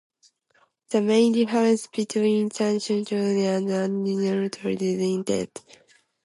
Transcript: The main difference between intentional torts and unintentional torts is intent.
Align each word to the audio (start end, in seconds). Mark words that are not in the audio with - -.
The 0.89 0.99
main 0.99 1.31
difference 1.33 1.85
between 1.85 2.41
intentional 2.45 3.05
torts 3.05 3.21
and 3.23 3.69
unintentional 3.69 4.49
torts 4.49 4.81
is 4.81 4.99
intent. 4.99 5.63